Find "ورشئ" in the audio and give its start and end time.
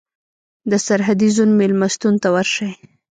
2.35-2.71